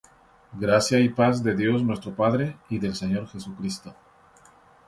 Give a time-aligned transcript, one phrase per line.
[0.53, 3.93] Gracia y paz de Dios nuestro Padre, y del Señor Jesucristo.